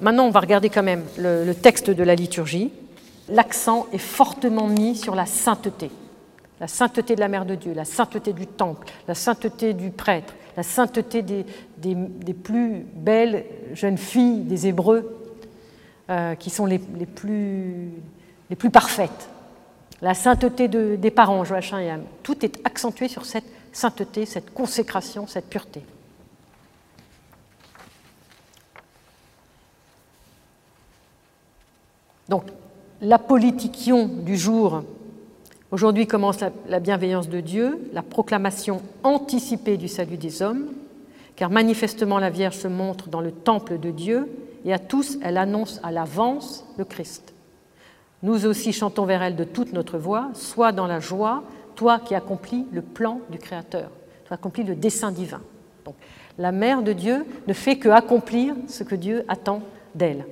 maintenant, 0.00 0.26
on 0.26 0.30
va 0.30 0.40
regarder 0.40 0.68
quand 0.68 0.82
même 0.82 1.04
le, 1.18 1.52
texte 1.52 1.90
de 1.90 2.02
la 2.02 2.14
liturgie. 2.14 2.70
L'accent 3.28 3.86
est 3.92 3.98
fortement 3.98 4.66
mis 4.66 4.96
sur 4.96 5.14
la 5.14 5.26
sainteté. 5.26 5.90
La 6.60 6.68
sainteté 6.68 7.14
de 7.14 7.20
la 7.20 7.28
Mère 7.28 7.44
de 7.44 7.54
Dieu, 7.54 7.72
la 7.74 7.84
sainteté 7.84 8.32
du 8.32 8.46
temple, 8.46 8.88
la 9.08 9.14
sainteté 9.14 9.74
du 9.74 9.90
prêtre, 9.90 10.34
la 10.56 10.62
sainteté 10.62 11.22
des, 11.22 11.44
plus 12.34 12.86
belles 12.94 13.44
jeunes 13.74 13.98
filles 13.98 14.40
des 14.40 14.66
Hébreux, 14.66 15.16
euh, 16.08 16.34
qui 16.34 16.50
sont 16.50 16.66
les, 16.66 16.78
plus, 16.78 17.90
parfaites. 18.72 19.28
La 20.00 20.14
sainteté 20.14 20.68
de, 20.68 20.96
des 20.96 21.10
parents, 21.10 21.44
Joachim 21.44 21.78
et 21.78 21.90
Anne. 21.90 22.04
Tout 22.22 22.44
est 22.44 22.60
accentué 22.64 23.08
sur 23.08 23.26
cette 23.26 23.44
sainteté, 23.72 24.24
cette 24.24 24.54
consécration, 24.54 25.26
cette 25.26 25.50
pureté. 25.50 25.82
Donc, 32.28 32.44
la 33.00 33.18
politiquion 33.18 34.06
du 34.06 34.36
jour, 34.36 34.82
aujourd'hui 35.70 36.06
commence 36.06 36.40
la, 36.40 36.50
la, 36.68 36.80
bienveillance 36.80 37.28
de 37.28 37.40
Dieu, 37.40 37.88
la 37.92 38.02
proclamation 38.02 38.82
anticipée 39.02 39.76
du 39.76 39.88
salut 39.88 40.16
des 40.16 40.42
hommes, 40.42 40.68
car 41.36 41.50
manifestement 41.50 42.18
la 42.18 42.30
Vierge 42.30 42.56
se 42.56 42.68
montre 42.68 43.08
dans 43.08 43.20
le 43.20 43.30
temple 43.30 43.78
de 43.78 43.90
Dieu 43.90 44.28
et 44.64 44.72
à 44.72 44.78
tous 44.78 45.18
elle 45.22 45.36
annonce 45.36 45.80
à 45.82 45.92
l'avance 45.92 46.64
le 46.76 46.84
Christ. 46.84 47.34
Nous 48.22 48.46
aussi 48.46 48.72
chantons 48.72 49.04
vers 49.04 49.22
elle 49.22 49.36
de 49.36 49.44
toute 49.44 49.72
notre 49.72 49.98
voix, 49.98 50.30
Sois 50.34 50.72
dans 50.72 50.86
la 50.86 51.00
joie, 51.00 51.44
toi 51.74 52.00
qui 52.00 52.14
accomplis 52.14 52.66
le 52.72 52.82
plan 52.82 53.20
du 53.30 53.38
Créateur, 53.38 53.90
tu 54.26 54.32
accomplis 54.32 54.64
le 54.64 54.74
dessein 54.74 55.12
divin. 55.12 55.42
Donc, 55.84 55.94
la 56.38 56.50
mère 56.50 56.82
de 56.82 56.92
Dieu 56.92 57.24
ne 57.46 57.52
fait 57.52 57.76
que 57.76 57.88
accomplir 57.88 58.54
ce 58.66 58.82
que 58.82 58.94
Dieu 58.94 59.24
attend 59.28 59.62
d'elle. 59.94 60.26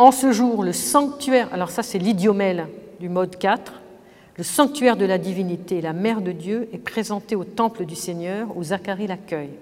En 0.00 0.12
ce 0.12 0.32
jour, 0.32 0.64
le 0.64 0.72
sanctuaire, 0.72 1.52
alors 1.52 1.68
ça 1.68 1.82
c'est 1.82 1.98
l'idiomèle 1.98 2.68
du 3.00 3.10
mode 3.10 3.36
4, 3.36 3.74
le 4.38 4.42
sanctuaire 4.42 4.96
de 4.96 5.04
la 5.04 5.18
divinité, 5.18 5.82
la 5.82 5.92
mère 5.92 6.22
de 6.22 6.32
Dieu, 6.32 6.70
est 6.72 6.78
présenté 6.78 7.36
au 7.36 7.44
temple 7.44 7.84
du 7.84 7.94
Seigneur 7.94 8.48
où 8.56 8.64
Zacharie 8.64 9.08
l'accueille. 9.08 9.52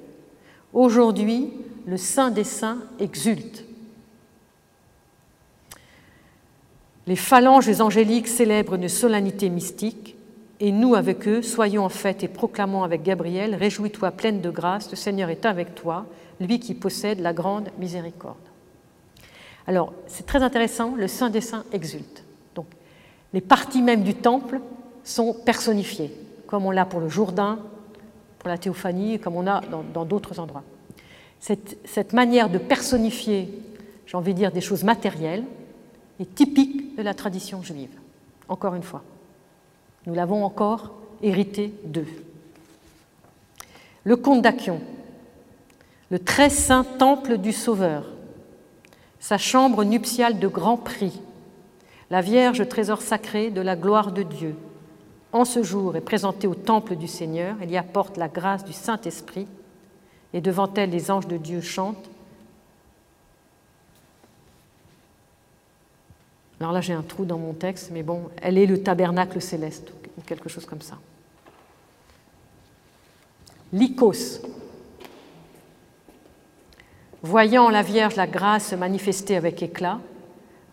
Aujourd'hui, 0.73 1.51
le 1.87 1.97
Saint 1.97 2.31
des 2.31 2.45
Saints 2.45 2.79
exulte. 3.01 3.65
Les 7.09 7.17
phalanges 7.17 7.81
angéliques 7.81 8.29
célèbrent 8.29 8.77
une 8.77 8.89
solennité 8.89 9.51
mystique, 9.51 10.15
et 10.61 10.71
nous, 10.71 10.95
avec 10.95 11.27
eux, 11.27 11.43
soyons 11.43 11.85
en 11.85 11.89
fête 11.89 12.23
et 12.23 12.29
proclamons 12.29 12.85
avec 12.85 13.03
Gabriel 13.03 13.57
Réjouis-toi 13.57 14.13
pleine 14.13 14.41
de 14.41 14.51
grâce, 14.51 14.89
le 14.89 14.97
Seigneur 14.97 15.31
est 15.31 15.47
avec 15.47 15.75
toi, 15.75 16.07
lui 16.39 16.61
qui 16.61 16.75
possède 16.75 17.19
la 17.19 17.33
grande 17.33 17.71
miséricorde. 17.81 18.48
Alors, 19.69 19.93
c'est 20.07 20.25
très 20.25 20.43
intéressant, 20.43 20.95
le 20.97 21.07
Saint 21.09 21.29
des 21.29 21.43
Saints 21.43 21.65
exulte. 21.73 22.25
Donc, 22.55 22.65
les 23.35 23.43
parties 23.43 23.83
mêmes 23.83 24.03
du 24.03 24.15
temple 24.15 24.63
sont 25.05 25.35
personnifiées, 25.45 26.11
comme 26.47 26.65
on 26.65 26.71
l'a 26.71 26.87
pour 26.87 27.01
le 27.01 27.11
Jourdain, 27.11 27.59
pour 28.39 28.49
la 28.49 28.57
théophanie, 28.57 29.19
comme 29.19 29.37
on 29.37 29.47
a 29.47 29.61
dans 29.93 30.07
d'autres 30.07 30.41
endroits. 30.41 30.65
Cette, 31.39 32.15
manière 32.15 32.49
de 32.49 32.57
personnifier, 32.57 33.63
j'ai 34.07 34.17
envie 34.17 34.33
de 34.33 34.39
dire, 34.39 34.53
des 34.53 34.63
choses 34.63 34.85
matérielles, 34.85 35.45
est 36.19 36.35
typique 36.35 36.97
de 36.97 37.03
la 37.03 37.13
tradition 37.13 37.63
juive, 37.63 37.93
encore 38.49 38.75
une 38.75 38.83
fois. 38.83 39.05
Nous 40.07 40.15
l'avons 40.15 40.47
encore 40.47 40.95
hérité 41.23 41.75
d'eux. 41.85 42.09
Le 44.05 44.17
comte 44.17 44.41
d'Aquion, 44.41 44.81
le 46.11 46.19
très 46.19 46.49
saint 46.49 46.85
temple 46.85 47.37
du 47.37 47.53
Sauveur, 47.53 48.07
sa 49.21 49.39
chambre 49.39 49.85
nuptiale 49.85 50.39
de 50.39 50.49
grand 50.49 50.77
prix, 50.77 51.21
la 52.11 52.21
Vierge 52.21 52.67
trésor 52.69 53.03
sacré 53.03 53.51
de 53.51 53.61
la 53.61 53.77
gloire 53.77 54.13
de 54.13 54.23
Dieu, 54.23 54.57
en 55.33 55.45
ce 55.45 55.63
jour 55.63 55.97
est 55.97 56.01
présentée 56.01 56.47
au 56.47 56.55
temple 56.55 56.97
du 56.97 57.07
Seigneur, 57.07 57.57
elle 57.61 57.71
y 57.71 57.77
apporte 57.77 58.17
la 58.17 58.29
grâce 58.29 58.65
du 58.65 58.73
Saint-Esprit, 58.73 59.47
et 60.33 60.41
devant 60.41 60.73
elle 60.75 60.91
les 60.91 61.11
anges 61.11 61.27
de 61.27 61.37
Dieu 61.37 61.61
chantent. 61.61 62.11
Alors 66.61 66.73
là 66.73 66.81
j'ai 66.81 66.95
un 66.95 67.03
trou 67.03 67.25
dans 67.25 67.39
mon 67.39 67.53
texte, 67.53 67.91
mais 67.93 68.03
bon, 68.03 68.31
elle 68.41 68.59
est 68.59 68.67
le 68.67 68.83
tabernacle 68.83 69.41
céleste, 69.41 69.93
ou 70.17 70.23
quelque 70.23 70.49
chose 70.49 70.65
comme 70.65 70.81
ça. 70.81 70.99
L'Icos, 73.73 74.41
voyant 77.23 77.71
la 77.71 77.83
Vierge 77.83 78.17
la 78.17 78.27
grâce 78.27 78.69
se 78.69 78.75
manifester 78.75 79.37
avec 79.37 79.63
éclat, 79.63 79.99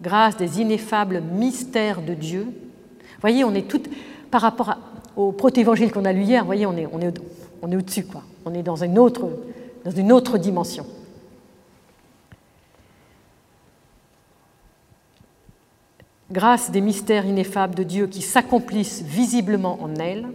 grâce 0.01 0.38
des 0.38 0.61
ineffables 0.61 1.22
mystères 1.22 2.01
de 2.01 2.13
Dieu. 2.13 2.47
Voyez, 3.22 3.44
on 3.44 3.53
est 3.53 3.67
toutes, 3.67 3.89
par 4.29 4.41
rapport 4.41 4.75
au 5.16 5.31
proto-évangile 5.31 5.91
qu'on 5.91 6.06
a 6.06 6.13
lu 6.13 6.23
hier, 6.23 6.45
voyez, 6.45 6.66
on 6.66 6.75
est, 6.78 6.88
au-dessus, 7.61 8.06
quoi. 8.06 8.23
On 8.45 8.53
est 8.53 8.63
dans 8.63 8.75
une 8.75 9.00
autre 9.00 10.38
dimension. 10.38 10.85
Grâce 16.31 16.72
des 16.72 16.81
mystères 16.81 17.25
ineffables 17.25 17.75
de 17.75 17.83
Dieu 17.83 18.07
qui 18.07 18.22
s'accomplissent 18.22 19.03
visiblement 19.03 19.81
en 19.81 19.95
elle, 19.95 20.27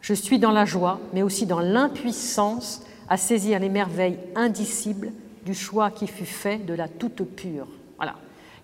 je 0.00 0.14
suis 0.14 0.38
dans 0.38 0.52
la 0.52 0.64
joie, 0.64 1.00
mais 1.12 1.22
aussi 1.22 1.46
dans 1.46 1.60
l'impuissance 1.60 2.82
à 3.10 3.16
saisir 3.16 3.58
les 3.58 3.68
merveilles 3.68 4.18
indicibles 4.36 5.12
du 5.44 5.52
choix 5.52 5.90
qui 5.90 6.06
fut 6.06 6.24
fait 6.24 6.58
de 6.58 6.72
la 6.72 6.88
toute 6.88 7.24
pure. 7.24 7.66
Voilà. 7.96 8.14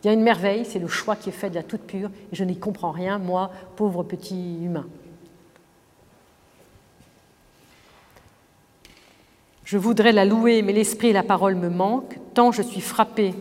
Il 0.03 0.07
y 0.07 0.11
a 0.11 0.13
une 0.13 0.23
merveille, 0.23 0.65
c'est 0.65 0.79
le 0.79 0.87
choix 0.87 1.17
qui 1.17 1.31
est 1.31 1.33
fait 1.33 1.51
de 1.51 1.57
la 1.57 1.65
toute 1.65 1.83
pure, 1.83 2.11
et 2.33 2.37
je 2.37 2.45
n'y 2.45 2.57
comprends 2.57 2.93
rien, 2.93 3.19
moi, 3.19 3.51
pauvre 3.75 4.05
petit 4.05 4.59
humain. 4.63 4.87
Je 9.65 9.79
voudrais 9.79 10.13
la 10.13 10.25
louer, 10.25 10.63
mais 10.63 10.73
l'esprit 10.73 11.09
et 11.09 11.13
la 11.13 11.25
parole 11.25 11.57
me 11.57 11.69
manquent, 11.69 12.17
tant 12.35 12.53
je 12.53 12.63
suis 12.63 12.81
frappé. 12.81 13.35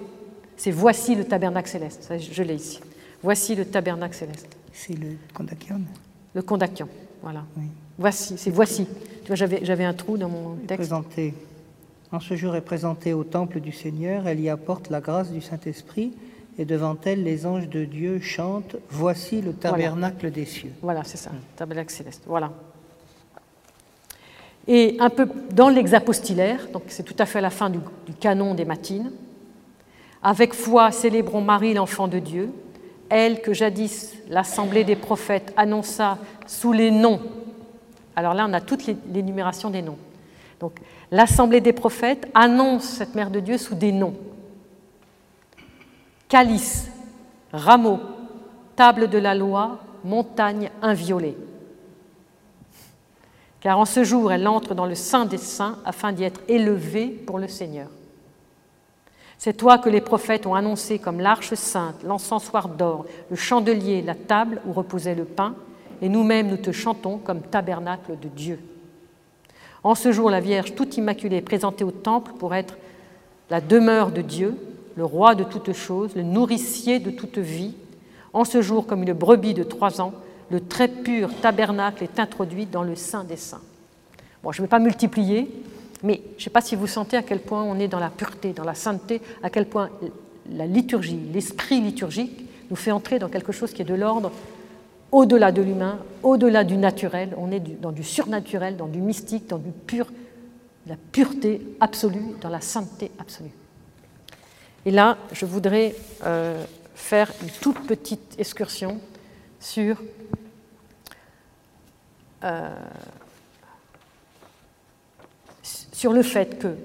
C'est 0.58 0.72
voici 0.72 1.14
le 1.14 1.26
tabernacle 1.26 1.70
céleste, 1.70 2.12
je 2.18 2.42
l'ai 2.42 2.56
ici. 2.56 2.80
Voici 3.22 3.54
le 3.54 3.66
tabernacle 3.66 4.16
céleste. 4.16 4.58
C'est 4.74 4.94
le 4.94 5.18
kondakion? 5.36 5.82
Le 6.34 6.42
kondakion, 6.42 6.90
voilà. 7.22 7.44
Oui. 7.58 7.66
Voici, 7.98 8.38
c'est 8.38 8.50
voici. 8.50 8.88
J'avais 9.34 9.86
un 9.86 9.94
trou 9.94 10.18
dans 10.18 10.30
mon 10.30 10.56
texte. 10.56 10.78
Présenté. 10.78 11.34
En 12.12 12.20
ce 12.20 12.36
jour 12.36 12.56
est 12.56 12.62
présentée 12.62 13.14
au 13.14 13.24
temple 13.24 13.60
du 13.60 13.72
Seigneur, 13.72 14.28
elle 14.28 14.40
y 14.40 14.50
apporte 14.50 14.90
la 14.90 15.02
grâce 15.02 15.32
du 15.32 15.42
Saint-Esprit, 15.42 16.14
et 16.58 16.64
devant 16.64 16.96
elle, 17.04 17.24
les 17.24 17.46
anges 17.46 17.68
de 17.68 17.84
Dieu 17.84 18.20
chantent 18.20 18.78
Voici 18.90 19.42
le 19.42 19.54
tabernacle 19.54 20.18
voilà. 20.22 20.36
des 20.36 20.46
cieux. 20.46 20.72
Voilà, 20.82 21.04
c'est 21.04 21.18
ça, 21.18 21.32
tabernacle 21.56 21.92
céleste. 21.92 22.24
Voilà. 22.26 22.52
Et 24.68 24.96
un 25.00 25.10
peu 25.10 25.28
dans 25.52 25.70
l'exapostilaire, 25.70 26.68
donc 26.72 26.84
c'est 26.88 27.04
tout 27.04 27.16
à 27.20 27.26
fait 27.26 27.40
à 27.40 27.42
la 27.42 27.50
fin 27.50 27.70
du, 27.70 27.80
du 28.06 28.14
canon 28.14 28.54
des 28.54 28.66
matines, 28.66 29.12
avec 30.24 30.54
foi 30.54 30.92
célébrons 30.92 31.42
Marie, 31.42 31.74
l'enfant 31.74 32.08
de 32.08 32.20
Dieu, 32.20 32.52
elle 33.10 33.42
que 33.42 33.54
jadis 33.54 34.14
l'assemblée 34.30 34.84
des 34.84 34.96
prophètes 34.96 35.54
annonça 35.58 36.18
sous 36.48 36.72
les 36.72 36.92
noms. 36.92 37.20
Alors 38.16 38.34
là, 38.34 38.46
on 38.50 38.54
a 38.54 38.62
toute 38.62 38.86
l'énumération 38.86 39.70
des 39.70 39.82
noms. 39.82 39.98
Donc, 40.60 40.80
l'assemblée 41.12 41.62
des 41.62 41.74
prophètes 41.74 42.30
annonce 42.34 42.84
cette 42.84 43.16
mère 43.16 43.30
de 43.30 43.40
Dieu 43.40 43.58
sous 43.58 43.76
des 43.76 43.92
noms 43.92 44.16
calice, 46.28 46.90
rameau, 47.54 48.00
table 48.76 49.10
de 49.10 49.18
la 49.18 49.36
loi, 49.36 49.80
montagne 50.04 50.70
inviolée. 50.82 51.38
Car 53.62 53.80
en 53.80 53.86
ce 53.86 54.04
jour, 54.04 54.32
elle 54.32 54.48
entre 54.48 54.76
dans 54.76 54.86
le 54.86 54.96
sein 54.96 55.26
des 55.26 55.38
saints 55.38 55.78
afin 55.86 56.12
d'y 56.12 56.24
être 56.24 56.42
élevée 56.48 57.08
pour 57.08 57.40
le 57.40 57.48
Seigneur. 57.48 57.90
C'est 59.38 59.54
toi 59.58 59.78
que 59.78 59.90
les 59.90 60.02
prophètes 60.02 60.46
ont 60.46 60.56
annoncé 60.56 61.00
comme 61.00 61.20
l'arche 61.20 61.54
sainte, 61.56 62.04
l'encensoir 62.04 62.70
d'or, 62.70 63.06
le 63.30 63.36
chandelier, 63.36 64.02
la 64.02 64.16
table 64.16 64.62
où 64.66 64.74
reposait 64.74 65.16
le 65.16 65.26
pain, 65.26 65.56
et 66.06 66.10
nous-mêmes 66.10 66.50
nous 66.50 66.58
te 66.58 66.72
chantons 66.72 67.18
comme 67.18 67.42
tabernacle 67.42 68.12
de 68.22 68.28
Dieu. 68.28 68.60
En 69.84 69.96
ce 69.96 70.12
jour, 70.12 70.30
la 70.30 70.40
Vierge 70.40 70.76
toute 70.76 70.98
immaculée 70.98 71.38
est 71.38 71.42
présentée 71.42 71.84
au 71.84 71.90
temple 71.90 72.34
pour 72.38 72.54
être 72.54 72.78
la 73.50 73.60
demeure 73.60 74.12
de 74.12 74.22
Dieu, 74.22 74.56
le 74.96 75.04
roi 75.04 75.34
de 75.34 75.44
toutes 75.44 75.74
choses, 75.74 76.16
le 76.16 76.22
nourricier 76.22 77.00
de 77.00 77.10
toute 77.10 77.40
vie. 77.40 77.74
En 78.34 78.46
ce 78.46 78.62
jour, 78.62 78.86
comme 78.86 79.02
une 79.02 79.14
brebis 79.14 79.56
de 79.56 79.64
trois 79.64 80.00
ans, 80.00 80.14
le 80.52 80.60
très 80.60 80.88
pur 80.88 81.32
tabernacle 81.42 82.04
est 82.04 82.20
introduit 82.20 82.68
dans 82.68 82.84
le 82.84 82.96
sein 82.96 83.24
des 83.24 83.38
saints. 83.38 83.64
Bon, 84.44 84.52
je 84.52 84.62
ne 84.62 84.68
vais 84.68 84.70
pas 84.70 84.78
multiplier, 84.78 85.50
mais 86.04 86.22
je 86.34 86.42
ne 86.42 86.44
sais 86.44 86.50
pas 86.52 86.62
si 86.62 86.76
vous 86.76 86.86
sentez 86.86 87.18
à 87.18 87.24
quel 87.24 87.40
point 87.40 87.64
on 87.64 87.80
est 87.80 87.88
dans 87.88 88.00
la 88.00 88.12
pureté, 88.12 88.54
dans 88.54 88.64
la 88.64 88.76
sainteté, 88.76 89.24
à 89.42 89.50
quel 89.50 89.66
point 89.66 89.90
la 90.52 90.68
liturgie, 90.68 91.20
l'esprit 91.34 91.82
liturgique 91.82 92.46
nous 92.70 92.76
fait 92.76 92.92
entrer 92.92 93.18
dans 93.18 93.30
quelque 93.30 93.52
chose 93.52 93.74
qui 93.74 93.82
est 93.82 93.86
de 93.86 93.96
l'ordre 93.96 94.32
au-delà 95.12 95.52
de 95.52 95.62
l'humain, 95.62 96.00
au-delà 96.24 96.64
du 96.64 96.78
naturel. 96.78 97.36
On 97.38 97.52
est 97.52 97.60
dans 97.60 97.92
du 97.92 98.04
surnaturel, 98.04 98.78
dans 98.78 98.88
du 98.88 99.00
mystique, 99.00 99.48
dans 99.48 99.58
du 99.58 99.72
pur 99.72 100.12
la 100.88 100.96
pureté 101.12 101.62
absolue, 101.80 102.36
dans 102.42 102.50
la 102.50 102.62
sainteté 102.62 103.12
absolue. 103.18 103.52
Et 104.86 104.92
là, 104.92 105.18
je 105.32 105.46
voudrais 105.46 105.96
euh, 106.26 106.64
faire 106.94 107.32
une 107.42 107.50
toute 107.50 107.88
petite 107.88 108.36
excursion 108.38 109.00
sur 109.60 110.02
euh, 112.44 112.70
le 116.14 116.22
fait 116.22 116.60
que 116.60 116.76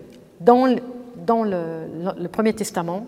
dans 0.40 0.64
le, 0.64 2.28
Premier 2.28 2.54
Testament, 2.54 3.06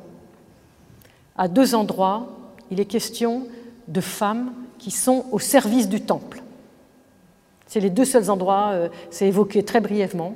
à 1.39 1.49
deux 1.49 1.75
endroits, 1.75 2.29
il 2.71 2.81
est 2.81 2.85
question 2.85 3.47
de 3.89 4.03
femmes 4.03 4.53
qui 4.83 4.91
sont 4.91 5.27
au 5.31 5.39
service 5.39 5.89
du 5.89 6.01
temple. 6.01 6.43
C'est 7.69 7.79
les 7.79 7.89
deux 7.89 8.05
seuls 8.05 8.31
endroits, 8.31 8.71
euh, 8.73 8.89
c'est 9.11 9.29
évoqué 9.29 9.63
très 9.63 9.81
brièvement. 9.81 10.35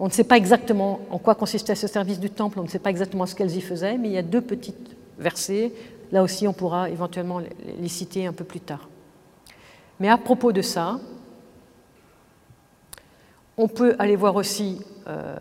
On 0.00 0.06
ne 0.06 0.10
sait 0.10 0.24
pas 0.24 0.36
exactement 0.36 1.00
en 1.08 1.18
quoi 1.18 1.36
consistait 1.36 1.76
ce 1.76 1.86
service 1.86 2.18
du 2.18 2.30
temple, 2.30 2.58
on 2.58 2.64
ne 2.64 2.68
sait 2.68 2.80
pas 2.80 2.90
exactement 2.90 3.26
ce 3.26 3.36
qu'elles 3.36 3.56
y 3.56 3.60
faisaient, 3.60 3.96
mais 3.96 4.08
il 4.08 4.14
y 4.14 4.18
a 4.18 4.22
deux 4.22 4.40
petites 4.40 4.96
versets. 5.20 5.72
Là 6.10 6.24
aussi, 6.24 6.48
on 6.48 6.52
pourra 6.52 6.90
éventuellement 6.90 7.38
les 7.38 7.88
citer 7.88 8.26
un 8.26 8.32
peu 8.32 8.42
plus 8.42 8.60
tard. 8.60 8.88
Mais 10.00 10.08
à 10.08 10.18
propos 10.18 10.50
de 10.50 10.62
ça, 10.62 10.98
on 13.56 13.68
peut 13.68 13.94
aller 14.00 14.16
voir 14.16 14.34
aussi 14.34 14.80
euh, 15.06 15.36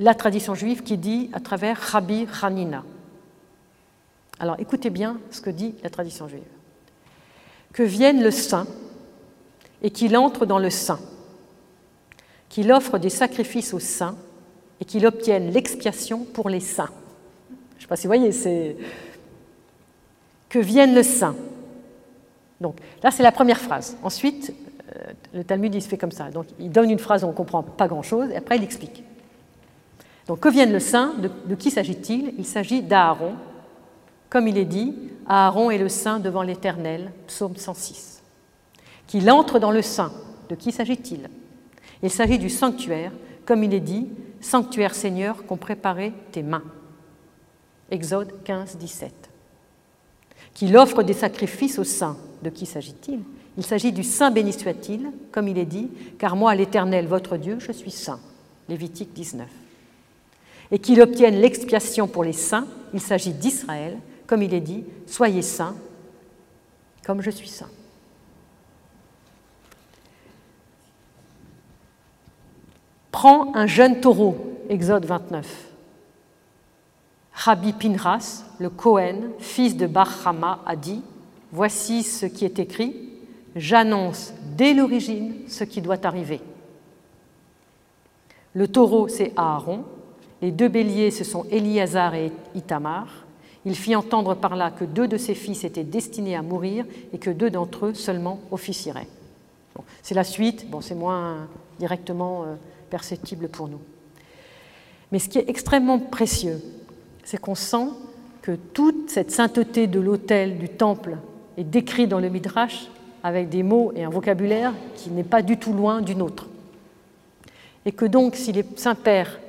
la 0.00 0.14
tradition 0.14 0.56
juive 0.56 0.82
qui 0.82 0.98
dit 0.98 1.30
à 1.32 1.38
travers 1.38 1.78
Rabbi 1.78 2.26
Hanina. 2.42 2.82
Alors 4.38 4.56
écoutez 4.58 4.90
bien 4.90 5.18
ce 5.30 5.40
que 5.40 5.50
dit 5.50 5.74
la 5.82 5.90
tradition 5.90 6.28
juive. 6.28 6.42
Que 7.72 7.82
vienne 7.82 8.22
le 8.22 8.30
saint 8.30 8.66
et 9.82 9.90
qu'il 9.90 10.16
entre 10.16 10.46
dans 10.46 10.58
le 10.58 10.70
saint, 10.70 11.00
qu'il 12.48 12.72
offre 12.72 12.98
des 12.98 13.10
sacrifices 13.10 13.74
aux 13.74 13.80
saints 13.80 14.16
et 14.80 14.84
qu'il 14.84 15.06
obtienne 15.06 15.50
l'expiation 15.50 16.24
pour 16.24 16.48
les 16.48 16.60
saints. 16.60 16.90
Je 17.72 17.76
ne 17.76 17.80
sais 17.82 17.86
pas 17.86 17.96
si 17.96 18.06
vous 18.06 18.10
voyez, 18.10 18.32
c'est 18.32 18.76
que 20.48 20.58
vienne 20.58 20.94
le 20.94 21.02
saint. 21.02 21.34
Donc 22.60 22.76
là, 23.02 23.10
c'est 23.10 23.22
la 23.22 23.32
première 23.32 23.58
phrase. 23.58 23.96
Ensuite, 24.02 24.54
euh, 24.96 25.12
le 25.32 25.44
Talmud, 25.44 25.74
il 25.74 25.82
se 25.82 25.88
fait 25.88 25.98
comme 25.98 26.12
ça. 26.12 26.30
Donc, 26.30 26.46
il 26.58 26.70
donne 26.70 26.90
une 26.90 26.98
phrase 26.98 27.24
on 27.24 27.28
ne 27.28 27.32
comprend 27.32 27.62
pas 27.62 27.88
grand-chose, 27.88 28.30
et 28.30 28.36
après, 28.36 28.56
il 28.56 28.62
explique. 28.62 29.02
Donc, 30.26 30.40
que 30.40 30.48
vienne 30.48 30.72
le 30.72 30.78
saint 30.78 31.14
De, 31.18 31.54
qui 31.54 31.70
s'agit-il? 31.70 32.34
Il, 32.38 32.46
s'agit 32.46 32.82
d'Aaron. 32.82 33.34
Comme 34.34 34.48
il 34.48 34.58
est 34.58 34.64
dit, 34.64 34.92
Aaron 35.28 35.70
est 35.70 35.78
le 35.78 35.88
saint 35.88 36.18
devant 36.18 36.42
l'Éternel, 36.42 37.12
psaume 37.28 37.54
106. 37.54 38.20
Qu'il 39.06 39.30
entre 39.30 39.60
dans 39.60 39.70
le 39.70 39.80
saint. 39.80 40.10
De 40.48 40.56
qui 40.56 40.72
s'agit-il? 40.72 41.30
Il 42.02 42.10
s'agit 42.10 42.40
du 42.40 42.50
sanctuaire, 42.50 43.12
comme 43.46 43.62
il 43.62 43.72
est 43.72 43.78
dit, 43.78 44.08
Sanctuaire 44.40 44.96
Seigneur 44.96 45.46
qu'ont 45.46 45.56
préparé 45.56 46.12
tes 46.32 46.42
mains. 46.42 46.64
Exode 47.92 48.42
15, 48.42 48.76
17. 48.76 49.12
Qu'il 50.52 50.76
offre 50.76 51.04
des 51.04 51.12
sacrifices 51.12 51.78
aux 51.78 51.84
saints. 51.84 52.16
De 52.42 52.50
qui 52.50 52.66
s'agit-il? 52.66 53.20
Il 53.56 53.64
s'agit 53.64 53.92
du 53.92 54.02
Saint 54.02 54.32
béni 54.32 54.52
soit-il, 54.52 55.12
comme 55.30 55.46
il 55.46 55.58
est 55.58 55.64
dit, 55.64 55.90
car 56.18 56.34
moi, 56.34 56.56
l'Éternel, 56.56 57.06
votre 57.06 57.36
Dieu, 57.36 57.58
je 57.60 57.70
suis 57.70 57.92
saint. 57.92 58.18
Lévitique 58.68 59.12
19. 59.12 59.46
Et 60.72 60.80
qu'il 60.80 61.00
obtienne 61.00 61.40
l'expiation 61.40 62.08
pour 62.08 62.24
les 62.24 62.32
saints, 62.32 62.66
il 62.92 63.00
s'agit 63.00 63.32
d'Israël, 63.32 63.96
comme 64.26 64.42
il 64.42 64.54
est 64.54 64.60
dit, 64.60 64.84
soyez 65.06 65.42
saints, 65.42 65.76
comme 67.04 67.20
je 67.20 67.30
suis 67.30 67.48
saint. 67.48 67.70
Prends 73.10 73.54
un 73.54 73.66
jeune 73.66 74.00
taureau, 74.00 74.36
Exode 74.68 75.04
29. 75.06 75.68
Rabbi 77.32 77.72
Pinras, 77.72 78.44
le 78.58 78.70
Cohen, 78.70 79.32
fils 79.38 79.76
de 79.76 79.86
Barhama, 79.86 80.60
a 80.66 80.76
dit 80.76 81.02
Voici 81.52 82.02
ce 82.02 82.26
qui 82.26 82.44
est 82.44 82.58
écrit 82.58 83.04
j'annonce 83.54 84.34
dès 84.56 84.74
l'origine 84.74 85.34
ce 85.48 85.64
qui 85.64 85.80
doit 85.80 86.04
arriver. 86.04 86.40
Le 88.54 88.68
taureau, 88.68 89.08
c'est 89.08 89.32
Aaron. 89.36 89.84
Les 90.42 90.50
deux 90.50 90.68
béliers, 90.68 91.10
ce 91.10 91.24
sont 91.24 91.44
Éliazar 91.50 92.14
et 92.14 92.32
Itamar. 92.54 93.23
Il 93.66 93.74
fit 93.76 93.96
entendre 93.96 94.34
par 94.34 94.56
là 94.56 94.70
que 94.70 94.84
deux 94.84 95.08
de 95.08 95.16
ses 95.16 95.34
fils 95.34 95.64
étaient 95.64 95.84
destinés 95.84 96.36
à 96.36 96.42
mourir 96.42 96.84
et 97.12 97.18
que 97.18 97.30
deux 97.30 97.50
d'entre 97.50 97.86
eux 97.86 97.94
seulement 97.94 98.40
officieraient. 98.50 99.08
c'est 100.02 100.14
la 100.14 100.24
suite, 100.24 100.66
c'est 100.80 100.94
moins 100.94 101.48
directement 101.78 102.44
euh, 102.44 102.54
perceptible 102.90 103.48
pour 103.48 103.68
nous. 103.68 103.80
Mais 105.12 105.18
ce 105.18 105.28
qui 105.28 105.38
est 105.38 105.48
extrêmement 105.48 105.98
précieux, 105.98 106.60
c'est 107.24 107.40
qu'on 107.40 107.54
sent 107.54 107.88
que 108.42 108.52
toute 108.52 109.10
cette 109.10 109.30
sainteté 109.30 109.86
de 109.86 110.00
l'autel, 110.00 110.58
du 110.58 110.68
temple, 110.68 111.16
est 111.56 111.64
décrite 111.64 112.10
dans 112.10 112.20
le 112.20 112.28
Midrash 112.28 112.90
avec 113.22 113.48
des 113.48 113.62
mots 113.62 113.92
et 113.96 114.04
un 114.04 114.10
vocabulaire 114.10 114.74
qui 114.96 115.10
n'est 115.10 115.24
pas 115.24 115.40
du 115.40 115.56
tout 115.56 115.72
loin 115.72 116.02
d'une 116.02 116.20
autre. 116.20 116.48
Et 117.86 117.92
que 117.92 118.04
donc, 118.04 118.36
si 118.36 118.52
les 118.52 118.64
saints-pères, 118.76 119.40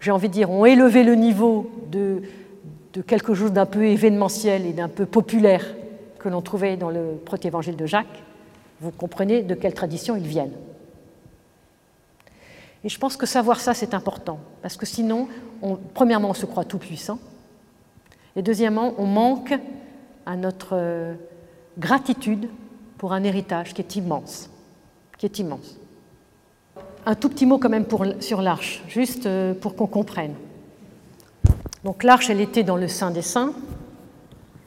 j'ai 0.00 0.10
envie 0.10 0.28
de 0.28 0.32
dire, 0.32 0.50
ont 0.50 0.64
élevé 0.64 1.04
le 1.04 1.14
niveau 1.14 1.70
de, 1.90 2.22
de 2.92 3.02
quelque 3.02 3.34
chose 3.34 3.52
d'un 3.52 3.66
peu 3.66 3.84
événementiel 3.84 4.66
et 4.66 4.72
d'un 4.72 4.88
peu 4.88 5.06
populaire 5.06 5.64
que 6.18 6.28
l'on 6.28 6.42
trouvait 6.42 6.76
dans 6.76 6.90
le 6.90 7.20
protévangile 7.24 7.76
de 7.76 7.86
Jacques, 7.86 8.22
vous 8.80 8.90
comprenez 8.90 9.42
de 9.42 9.54
quelle 9.54 9.74
tradition 9.74 10.16
ils 10.16 10.26
viennent. 10.26 10.54
Et 12.82 12.88
je 12.88 12.98
pense 12.98 13.16
que 13.16 13.26
savoir 13.26 13.60
ça, 13.60 13.74
c'est 13.74 13.94
important, 13.94 14.38
parce 14.62 14.76
que 14.76 14.86
sinon, 14.86 15.28
premièrement, 15.94 16.30
on 16.30 16.34
se 16.34 16.46
croit 16.46 16.64
tout 16.64 16.78
puissant, 16.78 17.18
et 18.36 18.42
deuxièmement, 18.42 18.94
on 18.98 19.06
manque 19.06 19.54
à 20.24 20.36
notre 20.36 20.70
euh, 20.72 21.14
gratitude 21.78 22.48
pour 22.96 23.12
un 23.12 23.22
héritage 23.24 23.74
qui 23.74 23.82
est 23.82 23.96
immense, 23.96 24.50
qui 25.18 25.26
est 25.26 25.38
immense. 25.38 25.78
Un 27.06 27.14
tout 27.14 27.28
petit 27.28 27.46
mot 27.46 27.58
quand 27.58 27.68
même 27.68 27.86
sur 28.20 28.40
l'arche, 28.40 28.82
juste 28.88 29.26
euh, 29.26 29.54
pour 29.54 29.74
qu'on 29.74 29.86
comprenne. 29.86 30.34
Donc 31.84 32.02
l'arche, 32.02 32.28
elle 32.28 32.40
était 32.40 32.62
dans 32.62 32.76
le 32.76 32.88
Saint 32.88 33.10
des 33.10 33.22
Saints. 33.22 33.52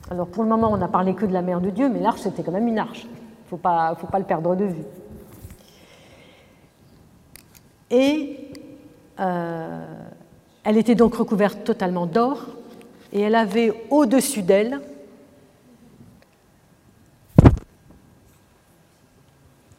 Alors 0.10 0.28
pour 0.28 0.44
le 0.44 0.50
moment, 0.50 0.72
on 0.72 0.78
n'a 0.78 0.88
parlé 0.88 1.14
que 1.14 1.26
de 1.26 1.34
la 1.34 1.42
mère 1.42 1.62
de 1.62 1.70
Dieu, 1.70 1.90
mais 1.90 2.00
l'arche, 2.00 2.22
c'était 2.22 2.44
quand 2.44 2.52
même 2.52 2.68
une 2.68 2.80
arche. 2.80 3.04
Il 3.04 3.10
ne 3.10 3.50
faut 3.50 3.58
pas, 3.58 3.96
faut 4.00 4.08
pas 4.08 4.20
le 4.20 4.26
perdre 4.26 4.56
de 4.56 4.66
vue. 4.66 4.84
Et 7.92 8.52
euh, 9.20 9.86
elle 10.64 10.78
était 10.78 10.96
donc 10.96 11.14
recouverte 11.16 11.64
totalement 11.64 12.08
d'or, 12.08 12.48
et 13.12 13.22
elle 13.22 13.36
avait 13.36 13.86
au-dessus 13.92 14.42
d'elle 14.42 14.82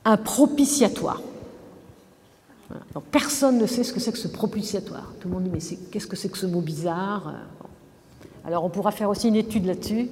un 0.05 0.17
propitiatoire. 0.17 1.21
Personne 3.11 3.59
ne 3.59 3.67
sait 3.67 3.85
ce 3.85 3.93
que 3.93 4.01
c'est 4.01 4.13
que 4.13 4.19
ce 4.19 4.29
propitiatoire. 4.29 5.13
Tout 5.21 5.29
le 5.29 5.35
monde 5.35 5.45
dit 5.45 5.51
mais 5.53 5.77
qu'est-ce 5.91 6.07
que 6.07 6.17
c'est 6.17 6.29
que 6.29 6.39
ce 6.39 6.47
mot 6.47 6.61
bizarre 6.61 7.35
Alors 8.45 8.65
on 8.65 8.71
pourra 8.71 8.91
faire 8.91 9.11
aussi 9.11 9.29
une 9.29 9.37
étude 9.37 9.67
là-dessus. 9.67 10.09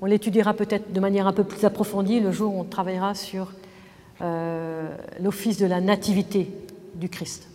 On 0.00 0.06
l'étudiera 0.06 0.54
peut-être 0.54 0.92
de 0.92 1.00
manière 1.00 1.26
un 1.26 1.32
peu 1.32 1.44
plus 1.44 1.64
approfondie 1.64 2.20
le 2.20 2.30
jour 2.30 2.54
où 2.54 2.60
on 2.60 2.64
travaillera 2.64 3.14
sur 3.14 3.52
euh, 4.20 4.88
l'office 5.20 5.58
de 5.58 5.66
la 5.66 5.80
nativité 5.80 6.50
du 6.94 7.08
Christ. 7.08 7.48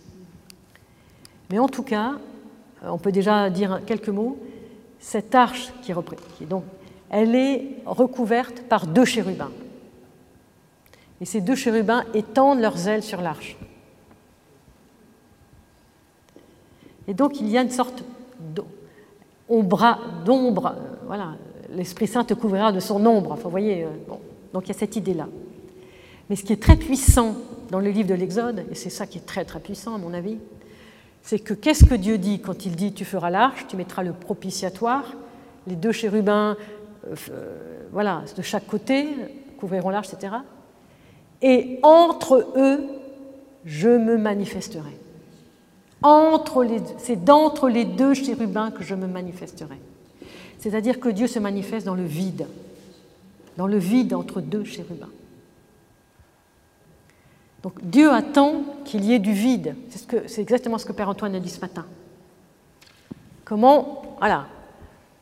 Mais 1.50 1.58
en 1.58 1.68
tout 1.68 1.82
cas, 1.82 2.14
on 2.82 2.98
peut 2.98 3.12
déjà 3.12 3.50
dire 3.50 3.80
quelques 3.86 4.08
mots. 4.08 4.38
Cette 4.98 5.34
arche 5.34 5.72
qui, 5.82 5.92
qui 6.38 6.46
donc, 6.46 6.64
elle 7.10 7.34
est 7.34 7.76
recouverte 7.84 8.62
par 8.62 8.86
deux 8.86 9.04
chérubins. 9.04 9.50
Et 11.20 11.26
ces 11.26 11.40
deux 11.40 11.54
chérubins 11.54 12.04
étendent 12.14 12.60
leurs 12.60 12.88
ailes 12.88 13.02
sur 13.02 13.20
l'arche. 13.20 13.56
Et 17.08 17.14
donc 17.14 17.40
il 17.40 17.48
y 17.48 17.58
a 17.58 17.62
une 17.62 17.70
sorte 17.70 18.02
d'ombre, 19.48 20.66
euh, 20.66 20.70
voilà, 21.06 21.34
l'Esprit 21.70 22.06
Saint 22.06 22.24
te 22.24 22.34
couvrira 22.34 22.72
de 22.72 22.80
son 22.80 23.04
ombre. 23.04 23.32
Enfin, 23.32 23.44
vous 23.44 23.50
voyez, 23.50 23.84
euh, 23.84 23.88
donc 24.52 24.64
il 24.64 24.68
y 24.68 24.70
a 24.70 24.78
cette 24.78 24.96
idée-là. 24.96 25.28
Mais 26.28 26.36
ce 26.36 26.44
qui 26.44 26.52
est 26.52 26.62
très 26.62 26.76
puissant 26.76 27.34
dans 27.70 27.80
le 27.80 27.90
livre 27.90 28.08
de 28.08 28.14
l'Exode, 28.14 28.64
et 28.70 28.74
c'est 28.74 28.90
ça 28.90 29.06
qui 29.06 29.18
est 29.18 29.26
très 29.26 29.44
très 29.44 29.60
puissant 29.60 29.94
à 29.94 29.98
mon 29.98 30.14
avis, 30.14 30.38
c'est 31.22 31.38
que 31.38 31.54
qu'est-ce 31.54 31.84
que 31.84 31.94
Dieu 31.94 32.18
dit 32.18 32.40
quand 32.40 32.66
il 32.66 32.76
dit 32.76 32.92
tu 32.92 33.04
feras 33.04 33.30
l'arche, 33.30 33.66
tu 33.66 33.76
mettras 33.76 34.02
le 34.02 34.12
propitiatoire, 34.12 35.14
les 35.66 35.76
deux 35.76 35.92
chérubins, 35.92 36.56
euh, 37.06 37.14
voilà, 37.92 38.22
de 38.36 38.42
chaque 38.42 38.66
côté, 38.66 39.08
couvriront 39.58 39.90
l'arche, 39.90 40.12
etc 40.12 40.36
et 41.44 41.78
entre 41.82 42.52
eux, 42.56 42.80
je 43.66 43.88
me 43.90 44.16
manifesterai. 44.16 44.96
C'est 46.98 47.24
d'entre 47.24 47.68
les 47.68 47.84
deux 47.84 48.14
chérubins 48.14 48.70
que 48.70 48.82
je 48.82 48.94
me 48.94 49.06
manifesterai. 49.06 49.78
C'est-à-dire 50.58 51.00
que 51.00 51.08
Dieu 51.08 51.26
se 51.26 51.38
manifeste 51.38 51.86
dans 51.86 51.94
le 51.94 52.04
vide, 52.04 52.46
dans 53.56 53.66
le 53.66 53.78
vide 53.78 54.14
entre 54.14 54.40
deux 54.40 54.64
chérubins. 54.64 55.10
Donc 57.62 57.82
Dieu 57.82 58.10
attend 58.10 58.62
qu'il 58.84 59.04
y 59.04 59.14
ait 59.14 59.18
du 59.18 59.32
vide. 59.32 59.74
C'est 59.88 60.28
ce 60.28 60.40
exactement 60.40 60.76
ce 60.76 60.84
que 60.84 60.92
Père 60.92 61.08
Antoine 61.08 61.34
a 61.34 61.40
dit 61.40 61.48
ce 61.48 61.60
matin. 61.60 61.86
Comment, 63.44 64.16
voilà, 64.18 64.46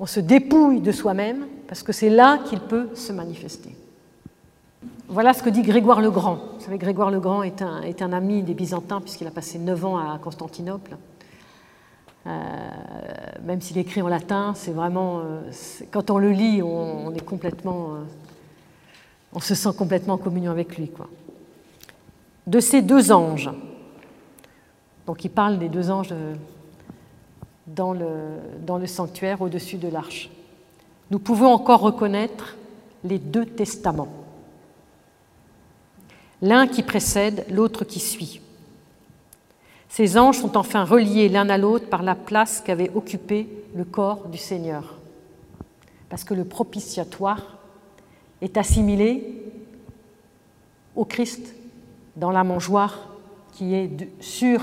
on 0.01 0.07
se 0.07 0.19
dépouille 0.19 0.81
de 0.81 0.91
soi-même 0.91 1.47
parce 1.69 1.85
que 1.85 1.93
c'est 1.93 2.11
là 2.11 2.39
qu'il 2.39 2.61
peut 2.61 2.89
se 2.95 3.13
manifester. 3.13 3.75
Voilà 5.13 5.35
ce 5.35 5.43
que 5.43 5.51
dit 5.51 5.61
Grégoire 5.61 6.01
le 6.01 6.11
Grand. 6.11 6.37
Vous 6.37 6.65
savez, 6.65 6.79
Grégoire 6.79 7.11
le 7.11 7.21
Grand 7.21 7.43
est 7.43 7.61
un, 7.61 8.13
ami 8.15 8.43
des 8.43 8.55
Byzantins 8.55 9.03
puisqu'il 9.03 9.27
a 9.27 9.31
passé 9.31 9.59
neuf 9.59 9.85
ans 9.85 9.99
à 9.99 10.19
Constantinople. 10.19 10.97
Euh, 12.27 12.31
même 13.45 13.61
s'il 13.61 13.77
écrit 13.77 14.01
en 14.01 14.09
latin, 14.09 14.55
c'est 14.57 14.71
vraiment, 14.71 15.19
euh, 15.19 15.43
quand 15.91 16.09
on 16.09 16.17
le 16.17 16.31
lit, 16.31 16.63
on, 16.63 17.13
est 17.13 17.25
complètement, 17.27 17.89
euh, 17.89 17.99
on 19.35 19.41
se 19.41 19.55
sent 19.55 19.75
complètement 19.77 20.15
en 20.15 20.17
communion 20.17 20.51
avec 20.51 20.79
lui. 20.79 20.91
De 22.47 22.59
ces 22.59 22.81
deux 22.81 23.13
anges, 23.13 23.51
donc 25.05 25.27
il 25.27 25.31
parle 25.31 25.59
des 25.59 25.69
deux 25.69 25.91
anges 25.91 26.15
dans 27.67 27.93
le, 27.93 28.39
dans 28.65 28.79
le 28.79 28.87
sanctuaire 28.87 29.43
au-dessus 29.43 29.77
de 29.77 29.89
l'arche. 29.89 30.31
Nous 31.11 31.19
pouvons 31.19 31.53
encore 31.53 31.81
reconnaître 31.81 32.57
les 33.05 33.19
deux 33.19 33.45
testaments. 33.45 34.22
L'un 36.43 36.67
qui 36.67 36.83
précède, 36.83 37.47
l'autre 37.51 37.85
qui 37.85 38.01
suit. 38.01 38.41
Ces 39.89 40.19
anges 40.19 40.41
sont 40.41 40.57
enfin 40.57 40.85
reliés 40.85 41.29
l'un 41.29 41.49
à 41.49 41.57
l'autre 41.57 41.89
par 41.89 42.03
la 42.03 42.15
place 42.15 42.61
qu'avait 42.61 42.91
occupée 42.95 43.49
le 43.75 43.85
corps 43.85 44.27
du 44.29 44.39
Seigneur. 44.39 44.99
Parce 46.09 46.25
que 46.25 46.35
le 46.35 46.45
propitiatoire 46.45 47.59
est 48.41 48.57
assimilé 48.57 49.45
au 50.97 51.05
Christ 51.05 51.55
dans 52.17 52.31
la 52.31 52.43
mangeoire 52.43 53.09
qui 53.53 53.75
est 53.75 53.91
sur 54.21 54.61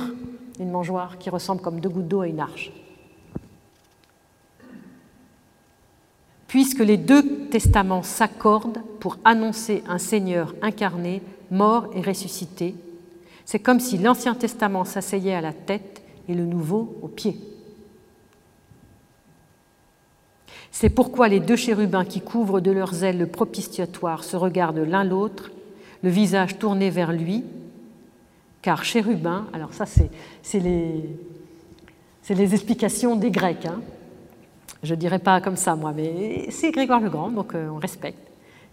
une 0.60 0.72
mangeoire 0.72 1.18
qui 1.18 1.30
ressemble 1.30 1.62
comme 1.62 1.80
deux 1.80 1.90
gouttes 1.90 2.08
d'eau 2.08 2.22
à 2.22 2.28
une 2.28 2.40
arche. 2.40 2.72
Puisque 6.50 6.80
les 6.80 6.98
deux 6.98 7.46
testaments 7.52 8.02
s'accordent 8.02 8.82
pour 9.00 9.18
annoncer 9.24 9.84
un 9.88 10.00
Seigneur 10.00 10.56
incarné, 10.64 11.22
mort 11.52 11.88
et 11.96 12.02
ressuscité, 12.02 12.74
c'est 13.46 13.60
comme 13.60 13.80
si 13.80 14.00
l'Ancien 14.00 14.34
Testament 14.34 14.84
s'asseyait 14.84 15.36
à 15.36 15.42
la 15.42 15.54
tête 15.54 16.02
et 16.28 16.34
le 16.34 16.46
Nouveau 16.46 16.98
au 17.04 17.08
pied. 17.08 17.38
C'est 20.72 20.90
pourquoi 20.90 21.28
les 21.28 21.40
deux 21.40 21.56
chérubins 21.56 22.06
qui 22.06 22.20
couvrent 22.20 22.62
de 22.62 22.72
leurs 22.72 23.04
ailes 23.04 23.20
le 23.20 23.28
propitiatoire 23.28 24.24
se 24.24 24.36
regardent 24.36 24.80
l'un 24.80 25.04
l'autre, 25.04 25.52
le 26.02 26.10
visage 26.10 26.58
tourné 26.58 26.90
vers 26.90 27.14
lui, 27.14 27.44
car 28.64 28.84
chérubin, 28.84 29.46
alors 29.54 29.74
ça 29.74 29.86
c'est 29.86 30.60
les, 30.60 31.04
les, 32.28 32.54
explications 32.56 33.16
des 33.16 33.30
Grecs, 33.30 33.68
hein. 33.68 33.82
Je 34.84 34.94
ne 34.94 35.00
dirais 35.00 35.20
pas 35.20 35.42
comme 35.42 35.56
ça 35.56 35.76
moi, 35.76 35.94
mais 35.96 36.48
c'est 36.52 36.72
Grégoire 36.72 37.00
le 37.00 37.10
Grand, 37.10 37.30
donc 37.30 37.54
euh, 37.56 37.70
on 37.70 37.78
respecte. 37.78 38.20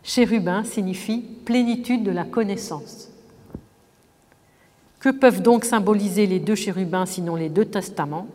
Chérubin 0.03 0.63
signifie 0.65 1.25
plénitude 1.45 2.05
de 2.05 2.11
la 2.11 2.25
connaissance. 2.25 3.09
Que 5.01 5.11
peuvent 5.11 5.43
donc 5.43 5.65
symboliser 5.65 6.27
les 6.27 6.39
deux 6.39 6.55
chérubins 6.55 7.07
sinon 7.07 7.37
les 7.37 7.49
deux 7.49 7.65
testaments? 7.65 8.29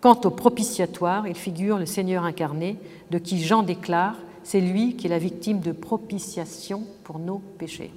Quant 0.00 0.20
au 0.24 0.30
propitiatoire, 0.30 1.28
il 1.28 1.36
figure 1.36 1.78
le 1.78 1.86
Seigneur 1.86 2.24
incarné, 2.24 2.76
de 3.10 3.18
qui 3.18 3.42
Jean 3.42 3.62
déclare 3.62 4.16
c'est 4.42 4.60
lui 4.60 4.96
qui 4.96 5.06
est 5.06 5.10
la 5.10 5.18
victime 5.18 5.60
de 5.60 5.72
propitiation 5.72 6.82
pour 7.04 7.18
nos 7.18 7.38
péchés. 7.58 7.92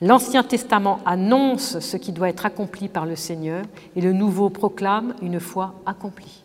L'Ancien 0.00 0.42
Testament 0.42 1.00
annonce 1.04 1.78
ce 1.78 1.96
qui 1.96 2.12
doit 2.12 2.30
être 2.30 2.46
accompli 2.46 2.88
par 2.88 3.04
le 3.04 3.16
Seigneur 3.16 3.64
et 3.94 4.00
le 4.00 4.12
Nouveau 4.12 4.48
proclame 4.48 5.14
une 5.20 5.40
fois 5.40 5.74
accompli. 5.84 6.39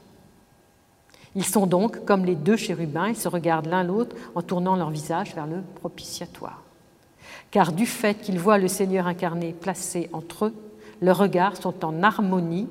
Ils 1.36 1.46
sont 1.46 1.68
donc 1.68 2.06
comme 2.06 2.26
les 2.26 2.36
deux 2.36 2.58
chérubins, 2.58 3.10
ils 3.10 3.16
se 3.16 3.28
regardent 3.28 3.68
l'un 3.68 3.84
l'autre 3.84 4.16
en 4.36 4.42
tournant 4.42 4.76
leur 4.76 4.90
visage 4.90 5.36
vers 5.36 5.48
le 5.48 5.62
propitiatoire 5.76 6.66
car 7.56 7.72
du 7.72 7.86
fait 7.86 8.16
qu'ils 8.16 8.38
voient 8.38 8.58
le 8.58 8.68
Seigneur 8.68 9.08
incarné 9.08 9.54
placé 9.54 10.10
entre 10.12 10.48
eux, 10.48 10.54
leurs 11.02 11.18
regards 11.18 11.56
sont 11.56 11.86
en 11.86 12.04
harmonie, 12.04 12.68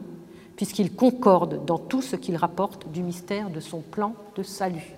puisqu'ils 0.56 0.94
concordent 0.94 1.64
dans 1.64 1.78
tout 1.78 2.02
ce 2.02 2.16
qu'ils 2.16 2.36
rapportent 2.36 2.90
du 2.92 3.02
mystère 3.02 3.48
de 3.48 3.60
son 3.60 3.80
plan 3.80 4.14
de 4.36 4.42
salut. 4.42 4.94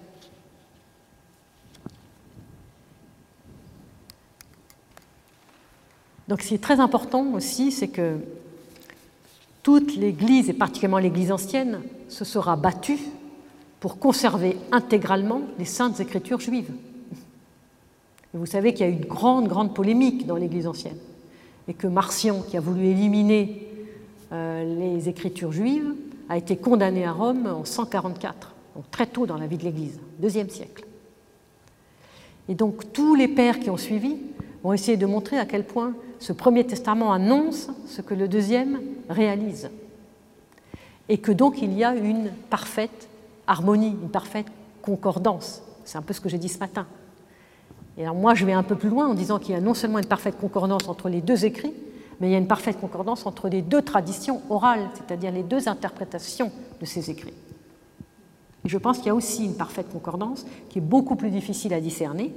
Donc 6.27 6.43
ce 6.43 6.49
qui 6.49 6.55
est 6.55 6.63
très 6.63 6.81
important 6.81 7.25
aussi, 7.35 7.71
c'est 7.71 7.87
que 7.87 8.19
toute 9.63 9.95
l'Église, 9.95 10.51
et 10.51 10.53
particulièrement 10.53 10.99
l'Église 10.99 11.31
ancienne, 11.31 11.83
se 12.09 12.25
sera 12.25 12.57
battue 12.57 12.99
pour 13.81 13.99
conserver 13.99 14.57
intégralement 14.73 15.43
les 15.59 15.65
saintes 15.65 16.01
écritures 16.01 16.41
juives 16.41 16.73
vous 18.37 18.47
savez 18.47 18.75
qu'il 18.75 18.87
y 18.87 18.89
a 18.89 18.93
eu 18.93 18.97
une 18.97 19.07
grande, 19.07 19.49
grande 19.49 19.75
polémique 19.75 20.27
dans 20.27 20.37
l'Église 20.37 20.67
ancienne, 20.67 20.99
et 21.69 21.75
que 21.75 21.87
Marcion, 21.87 22.43
qui 22.43 22.57
a 22.57 22.61
voulu 22.61 22.87
éliminer 22.87 23.67
euh, 24.33 24.95
les 24.95 25.09
écritures 25.09 25.53
juives, 25.53 25.95
a 26.29 26.37
été 26.37 26.57
condamné 26.57 27.05
à 27.05 27.13
Rome 27.13 27.47
en 27.47 27.65
144, 27.65 28.55
donc 28.75 28.91
très 28.91 29.07
tôt 29.07 29.27
dans 29.27 29.39
la 29.39 29.47
vie 29.47 29.57
de 29.57 29.65
l'Église, 29.65 29.99
deuxième 30.19 30.51
siècle. 30.51 30.85
Et 32.49 32.55
donc 32.55 32.93
tous 32.93 33.15
les 33.15 33.29
pères 33.29 33.59
qui 33.59 33.71
ont 33.71 33.77
suivi 33.77 34.17
vont 34.63 34.73
essayer 34.73 34.97
de 34.97 35.07
montrer 35.07 35.39
à 35.39 35.47
quel 35.47 35.65
point 35.65 35.95
ce 36.19 36.33
premier 36.33 36.65
testament 36.65 37.13
annonce 37.13 37.69
ce 37.87 38.03
que 38.03 38.15
le 38.15 38.29
deuxième 38.29 38.81
réalise. 39.09 39.71
Et 41.09 41.19
que 41.19 41.33
donc 41.33 41.63
il 41.63 41.73
y 41.73 41.85
a 41.85 41.95
une 41.95 42.31
parfaite 42.51 43.09
harmonie, 43.47 43.97
une 44.03 44.11
parfaite 44.11 44.47
concordance. 44.83 45.63
C'est 45.85 45.99
un 45.99 46.03
peu 46.03 46.13
ce 46.13 46.21
que 46.21 46.29
j'ai 46.29 46.39
dit 46.39 46.49
ce 46.49 46.59
matin. 46.59 46.87
Et 47.99 48.03
alors 48.03 48.15
moi, 48.15 48.35
je 48.35 48.45
vais 48.45 48.53
un 48.53 48.63
peu 48.63 48.77
plus 48.77 48.89
loin 48.89 49.07
en 49.07 49.15
disant 49.15 49.39
qu'il 49.39 49.55
y 49.55 49.59
a 49.59 49.61
non 49.61 49.75
seulement 49.75 49.99
une 49.99 50.07
parfaite 50.07 50.39
concordance 50.39 50.89
entre 50.89 51.09
les 51.09 51.21
deux 51.21 51.45
écrits, 51.45 51.73
mais 52.21 52.29
il 52.29 52.33
y 52.33 52.35
a 52.35 52.39
une 52.39 52.47
parfaite 52.47 52.81
concordance 52.81 53.27
entre 53.27 53.49
les 53.49 53.63
deux 53.63 53.83
traditions 53.83 54.43
orales, 54.51 54.89
c'est-à-dire 54.95 55.33
les 55.33 55.43
deux 55.43 55.69
interprétations 55.69 56.51
de 56.81 56.87
ces 56.87 57.11
écrits. 57.11 57.35
Et 58.65 58.69
je 58.69 58.79
pense 58.79 58.99
qu'il 58.99 59.07
y 59.07 59.11
a 59.11 59.15
aussi 59.15 59.45
une 59.45 59.57
parfaite 59.57 59.91
concordance 59.91 60.45
qui 60.69 60.79
est 60.79 60.83
beaucoup 60.83 61.17
plus 61.17 61.31
difficile 61.31 61.73
à 61.73 61.81
discerner, 61.81 62.35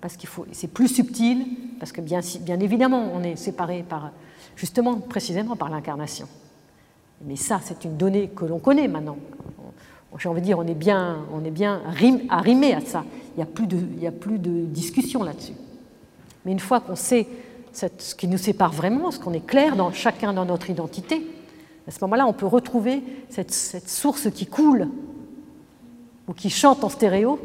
parce 0.00 0.16
qu'il 0.16 0.28
faut, 0.28 0.46
c'est 0.52 0.68
plus 0.68 0.88
subtil, 0.88 1.46
parce 1.78 1.92
que 1.92 2.00
bien, 2.00 2.20
évidemment, 2.60 3.10
on 3.14 3.22
est 3.22 3.36
séparé 3.36 3.84
par, 3.88 4.10
justement, 4.56 4.96
précisément 4.96 5.56
par 5.56 5.70
l'incarnation. 5.70 6.28
Mais 7.24 7.36
ça, 7.36 7.60
c'est 7.62 7.84
une 7.84 7.96
donnée 7.96 8.28
que 8.28 8.44
l'on 8.44 8.58
connaît 8.58 8.88
maintenant. 8.88 9.16
J'ai 10.16 10.28
envie 10.28 10.40
dire, 10.40 10.58
on 10.58 10.66
est 10.66 10.74
bien, 10.74 11.18
on 11.32 11.42
arrimé 12.30 12.74
à 12.74 12.80
ça 12.80 13.04
il 13.38 13.42
n'y 13.42 13.48
a, 13.48 13.52
plus 13.52 13.68
de, 13.68 13.78
il 13.96 14.04
a 14.04 14.10
plus 14.10 14.40
de 14.40 14.64
discussion 14.64 15.22
là-dessus. 15.22 15.52
Mais 16.44 16.50
une 16.50 16.58
fois 16.58 16.80
qu'on 16.80 16.96
sait 16.96 17.28
ce 17.72 18.16
qui 18.16 18.26
nous 18.26 18.36
sépare 18.36 18.72
vraiment, 18.72 19.12
ce 19.12 19.20
qu'on 19.20 19.32
est 19.32 19.46
clair 19.46 19.76
dans 19.76 19.92
chacun 19.92 20.32
dans 20.32 20.44
notre 20.44 20.70
identité, 20.70 21.24
à 21.86 21.92
ce 21.92 21.98
moment-là, 22.00 22.26
on 22.26 22.32
peut 22.32 22.46
retrouver 22.46 23.04
cette, 23.28 23.52
source 23.52 24.28
qui 24.32 24.46
coule 24.46 24.88
ou 26.26 26.32
qui 26.32 26.50
chante 26.50 26.82
en 26.82 26.88
stéréo, 26.88 27.38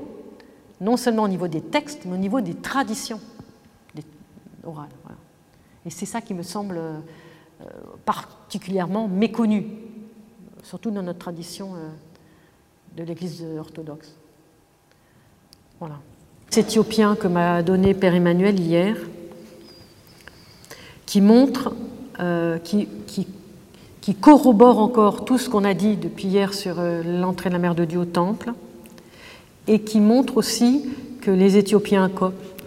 non 0.81 0.97
seulement 0.97 1.23
au 1.23 1.27
niveau 1.27 1.47
des 1.47 1.61
textes, 1.61 2.05
mais 2.05 2.15
au 2.15 2.19
niveau 2.19 2.41
des 2.41 2.55
traditions 2.55 3.19
orales. 4.65 4.89
Et 5.85 5.91
c'est 5.91 6.07
ça 6.07 6.21
qui 6.21 6.33
me 6.33 6.41
semble 6.41 6.77
euh, 6.77 6.97
particulièrement 8.03 9.07
méconnu, 9.07 9.67
surtout 10.63 10.89
dans 10.89 11.03
notre 11.03 11.19
tradition 11.19 11.75
euh, 11.75 11.89
de 12.97 13.03
l'Église 13.03 13.43
orthodoxe. 13.59 14.13
Voilà. 15.79 15.95
Éthiopien 16.55 17.15
que 17.15 17.27
m'a 17.27 17.63
donné 17.63 17.93
Père 17.93 18.13
Emmanuel 18.13 18.59
hier, 18.59 18.95
qui 21.05 21.21
montre, 21.21 21.73
euh, 22.19 22.59
qui, 22.59 22.87
qui, 23.07 24.15
corrobore 24.15 24.79
encore 24.79 25.25
tout 25.25 25.37
ce 25.37 25.49
qu'on 25.49 25.63
a 25.63 25.73
dit 25.73 25.95
depuis 25.95 26.27
hier 26.27 26.53
sur 26.53 26.79
euh, 26.79 27.01
l'entrée 27.03 27.49
de 27.49 27.53
la 27.53 27.59
Mère 27.59 27.75
de 27.75 27.85
Dieu 27.85 27.99
au 27.99 28.05
Temple, 28.05 28.53
et 29.67 29.79
qui 29.81 29.99
montre 29.99 30.37
aussi 30.37 30.85
que 31.21 31.31
les 31.31 31.57
Éthiopiens, 31.57 32.11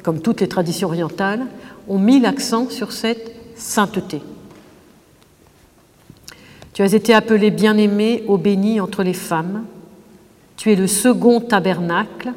comme 0.02 0.21
toutes 0.21 0.40
les 0.40 0.49
traditions 0.49 0.88
orientales, 0.88 1.47
ont 1.88 1.99
mis 1.99 2.21
l'accent 2.21 2.68
sur 2.71 2.90
cette 2.92 3.33
sainteté. 3.54 4.21
Tu 6.73 6.83
as 6.83 6.92
été 6.92 7.14
appelé 7.14 7.50
bien-aimé, 7.50 8.25
au 8.26 8.37
béni 8.37 8.80
entre 8.80 9.02
les 9.02 9.14
femmes. 9.14 9.64
Tu 10.56 10.72
es 10.72 10.76
le 10.76 10.86
second 10.86 11.40
tabernacle 11.40 12.32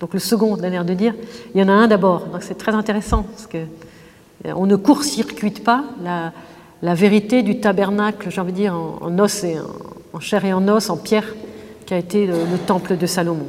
donc 0.00 0.14
le 0.14 0.18
second, 0.18 0.56
on 0.58 0.62
a 0.62 0.68
l'air 0.70 0.86
de 0.86 0.94
dire, 0.94 1.14
il 1.54 1.60
y 1.60 1.62
en 1.64 1.68
a 1.68 1.72
un 1.72 1.86
d'abord. 1.86 2.26
Donc 2.32 2.42
c'est 2.42 2.56
très 2.56 2.72
intéressant 2.72 3.22
parce 3.22 3.46
que 3.46 3.58
euh, 3.58 4.52
on 4.56 4.66
ne 4.66 4.74
court-circuite 4.74 5.62
pas 5.62 5.84
la, 6.02 6.94
vérité 6.94 7.42
du 7.42 7.60
tabernacle, 7.60 8.30
j'ai 8.30 8.40
envie 8.40 8.52
de 8.52 8.56
dire, 8.56 8.74
en, 8.74 9.18
os 9.18 9.44
et 9.44 9.58
en, 10.14 10.20
chair 10.20 10.44
et 10.46 10.54
en 10.54 10.66
os, 10.68 10.88
en 10.88 10.96
pierre, 10.96 11.34
qui 11.84 11.92
a 11.92 11.98
été 11.98 12.26
le, 12.26 12.34
temple 12.66 12.96
de 12.96 13.06
Salomon. 13.06 13.46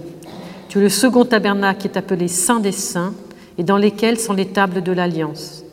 Tu 0.67 0.79
es 0.79 0.81
le 0.81 0.89
second 0.89 1.23
tabernacle 1.23 1.79
qui 1.79 1.87
est 1.87 1.97
appelé 1.97 2.27
Saint 2.27 2.59
des 2.59 2.73
Saints, 2.73 3.13
et 3.57 3.63
dans 3.63 3.77
lesquelles 3.77 4.19
sont 4.19 4.33
les 4.33 4.47
tables 4.47 4.83
de 4.83 4.91
l'Alliance, 4.91 5.63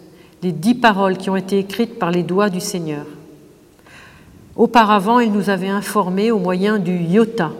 les 0.42 0.52
dix 0.52 0.74
paroles 0.74 1.16
qui 1.16 1.30
ont 1.30 1.36
été 1.36 1.58
écrites 1.58 1.98
par 1.98 2.12
les 2.12 2.22
doigts 2.22 2.50
du 2.50 2.60
Seigneur. 2.60 3.04
Auparavant, 4.54 5.18
il 5.18 5.32
nous 5.32 5.50
avait 5.50 5.68
informés 5.68 6.30
au 6.30 6.38
moyen 6.38 6.78
du 6.78 6.96
iota. 6.96 7.50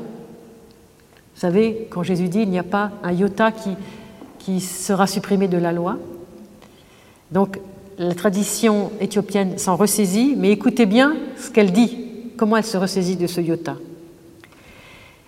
Vous 1.38 1.42
savez, 1.42 1.86
quand 1.88 2.02
Jésus 2.02 2.28
dit 2.28 2.40
il 2.40 2.50
n'y 2.50 2.58
a 2.58 2.64
pas 2.64 2.90
un 3.04 3.12
iota 3.12 3.52
qui, 3.52 4.60
sera 4.60 5.06
supprimé 5.06 5.46
de 5.46 5.56
la 5.56 5.70
loi. 5.70 5.96
Donc, 7.30 7.60
la 7.96 8.12
tradition 8.12 8.90
éthiopienne 9.00 9.56
s'en 9.56 9.76
ressaisit, 9.76 10.34
mais 10.36 10.50
écoutez 10.50 10.84
bien 10.84 11.14
ce 11.38 11.52
qu'elle 11.52 11.70
dit, 11.70 11.96
comment 12.36 12.56
elle 12.56 12.64
se 12.64 12.76
ressaisit 12.76 13.14
de 13.14 13.28
ce 13.28 13.40
iota? 13.40 13.76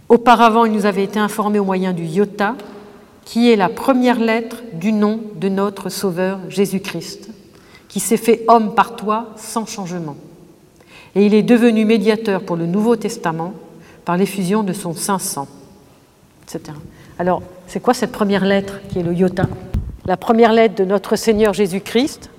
Auparavant, 0.08 0.64
il 0.64 0.72
nous 0.72 0.84
avait 0.84 1.04
été 1.04 1.20
informé 1.20 1.60
au 1.60 1.64
moyen 1.64 1.92
du 1.92 2.02
iota, 2.02 2.56
qui 3.24 3.48
est 3.48 3.54
la 3.56 3.68
première 3.68 4.18
lettre 4.18 4.64
du 4.72 4.90
nom 4.90 5.20
de 5.36 5.48
notre 5.48 5.90
Sauveur 5.90 6.40
Jésus-Christ, 6.48 7.30
qui 7.86 8.00
s'est 8.00 8.16
fait 8.16 8.42
homme 8.48 8.74
par 8.74 8.96
toi 8.96 9.28
sans 9.36 9.64
changement. 9.64 10.16
Et 11.14 11.24
il 11.24 11.34
est 11.34 11.44
devenu 11.44 11.84
médiateur 11.84 12.42
pour 12.42 12.56
le 12.56 12.66
Nouveau 12.66 12.96
Testament 12.96 13.52
par 14.04 14.16
l'effusion 14.16 14.64
de 14.64 14.72
son 14.72 14.92
saint 14.92 15.20
sang, 15.20 15.46
Alors, 17.19 17.42
c'est 17.66 17.80
quoi 17.80 17.95
cette 17.95 18.12
première 18.12 18.45
lettre 18.45 18.80
qui 18.88 18.99
est 18.99 19.02
le 19.02 19.12
iota? 19.12 19.47
La 20.07 20.16
première 20.16 20.52
lettre 20.52 20.75
de 20.75 20.85
notre 20.85 21.16
Seigneur 21.16 21.52
Jésus-Christ, 21.52 22.30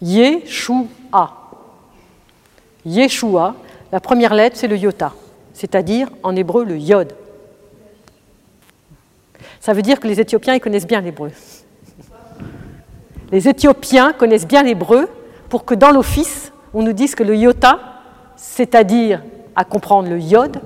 Yeshua. 0.00 0.88
Yeshua, 2.84 3.54
la 3.90 4.00
première 4.00 4.34
lettre, 4.34 4.56
c'est 4.56 4.68
le 4.68 4.76
iota, 4.76 5.12
c'est-à-dire 5.54 6.08
en 6.22 6.36
hébreu 6.36 6.64
le 6.64 6.78
yod. 6.78 7.12
Ça 9.60 9.72
veut 9.72 9.82
dire 9.82 10.00
que 10.00 10.06
les 10.06 10.20
Éthiopiens 10.20 10.54
ils 10.54 10.60
connaissent 10.60 10.86
bien 10.86 11.00
l'hébreu. 11.00 11.30
Les 13.30 13.48
Éthiopiens 13.48 14.12
connaissent 14.12 14.46
bien 14.46 14.62
l'hébreu 14.62 15.08
pour 15.48 15.64
que 15.64 15.74
dans 15.74 15.90
l'office, 15.90 16.52
on 16.72 16.82
nous 16.82 16.92
dise 16.92 17.14
que 17.14 17.22
le 17.22 17.36
iota, 17.36 17.78
c'est-à-dire 18.36 19.22
à 19.54 19.64
comprendre 19.64 20.08
le 20.08 20.18
yod, 20.20 20.60